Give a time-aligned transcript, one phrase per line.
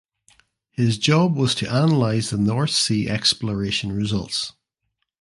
[0.71, 4.53] His job was to analyse the North Sea exploration results.